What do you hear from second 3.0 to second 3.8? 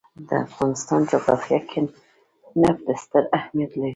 ستر اهمیت